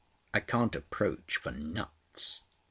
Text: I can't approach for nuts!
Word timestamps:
I 0.33 0.39
can't 0.39 0.75
approach 0.75 1.35
for 1.37 1.51
nuts! 1.51 2.41